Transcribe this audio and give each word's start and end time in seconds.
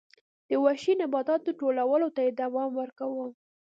د 0.49 0.51
وحشي 0.63 0.93
نباتاتو 1.01 1.57
ټولولو 1.59 2.07
ته 2.15 2.21
یې 2.25 2.31
دوام 2.41 2.71
ورکاوه 2.81 3.27